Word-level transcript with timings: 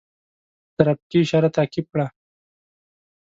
ترافیکي 0.77 1.17
اشاره 1.23 1.49
تعقیب 1.55 1.85
کړه. 1.93 2.05